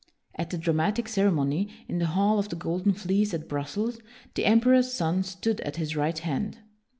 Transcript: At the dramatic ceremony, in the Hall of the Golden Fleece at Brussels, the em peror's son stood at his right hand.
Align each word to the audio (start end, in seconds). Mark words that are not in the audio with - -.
At 0.33 0.49
the 0.49 0.57
dramatic 0.57 1.07
ceremony, 1.07 1.67
in 1.87 1.99
the 1.99 2.07
Hall 2.07 2.39
of 2.39 2.49
the 2.49 2.55
Golden 2.55 2.91
Fleece 2.91 3.35
at 3.35 3.47
Brussels, 3.47 3.99
the 4.33 4.45
em 4.45 4.59
peror's 4.59 4.91
son 4.91 5.21
stood 5.21 5.61
at 5.61 5.75
his 5.75 5.95
right 5.95 6.17
hand. 6.17 6.57